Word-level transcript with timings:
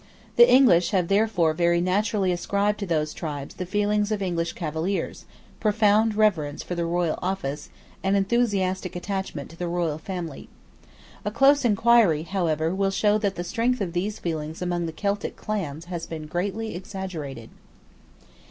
The 0.35 0.51
English 0.51 0.89
have 0.89 1.09
therefore 1.09 1.53
very 1.53 1.79
naturally 1.79 2.31
ascribed 2.31 2.79
to 2.79 2.87
those 2.87 3.13
tribes 3.13 3.53
the 3.53 3.67
feelings 3.67 4.11
of 4.11 4.19
English 4.19 4.53
cavaliers, 4.53 5.25
profound 5.59 6.15
reverence 6.15 6.63
for 6.63 6.73
the 6.73 6.87
royal 6.87 7.19
office, 7.21 7.69
and 8.03 8.15
enthusiastic 8.17 8.95
attachment 8.95 9.51
to 9.51 9.55
the 9.55 9.67
royal 9.67 9.99
family. 9.99 10.49
A 11.23 11.29
close 11.29 11.63
inquiry 11.63 12.23
however 12.23 12.73
will 12.73 12.89
show 12.89 13.19
that 13.19 13.35
the 13.35 13.43
strength 13.43 13.79
of 13.79 13.93
these 13.93 14.17
feelings 14.17 14.59
among 14.59 14.87
the 14.87 14.91
Celtic 14.91 15.35
clans 15.35 15.85
has 15.85 16.07
been 16.07 16.25
greatly 16.25 16.73
exaggerated. 16.75 17.51